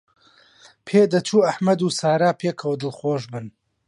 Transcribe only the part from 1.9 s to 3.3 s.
سارا پێکەوە دڵخۆش